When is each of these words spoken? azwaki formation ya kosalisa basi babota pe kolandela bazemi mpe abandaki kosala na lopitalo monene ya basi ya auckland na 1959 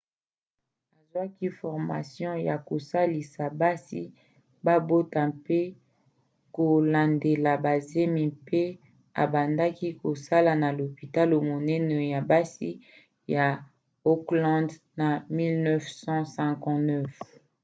azwaki 0.99 1.47
formation 1.59 2.33
ya 2.49 2.55
kosalisa 2.67 3.43
basi 3.61 3.99
babota 4.65 5.21
pe 5.45 5.59
kolandela 6.55 7.51
bazemi 7.65 8.23
mpe 8.39 8.61
abandaki 9.23 9.87
kosala 10.01 10.51
na 10.61 10.69
lopitalo 10.79 11.35
monene 11.49 11.97
ya 12.13 12.21
basi 12.31 12.69
ya 13.35 13.45
auckland 14.11 14.69
na 14.99 15.07
1959 15.37 17.09